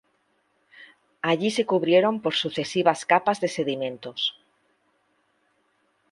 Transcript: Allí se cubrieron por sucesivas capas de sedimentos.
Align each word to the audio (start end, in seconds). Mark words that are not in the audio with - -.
Allí 1.21 1.51
se 1.51 1.67
cubrieron 1.67 2.21
por 2.23 2.33
sucesivas 2.33 3.05
capas 3.05 3.39
de 3.39 3.49
sedimentos. 3.55 4.19